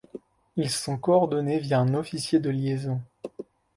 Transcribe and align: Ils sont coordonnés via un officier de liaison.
Ils 0.57 0.71
sont 0.71 0.97
coordonnés 0.97 1.59
via 1.59 1.79
un 1.79 1.93
officier 1.93 2.39
de 2.39 2.49
liaison. 2.49 3.01